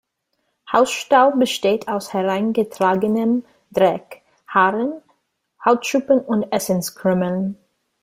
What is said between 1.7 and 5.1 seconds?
aus hereingetragenem Dreck, Haaren,